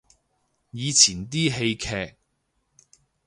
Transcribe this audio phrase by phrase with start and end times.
[0.71, 2.15] 以前啲戲劇